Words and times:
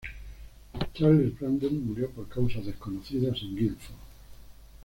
Charles 0.95 1.29
Brandon 1.39 1.85
murió 1.85 2.09
por 2.09 2.27
causas 2.27 2.65
desconocidas 2.65 3.37
en 3.43 3.55
Guildford. 3.55 3.97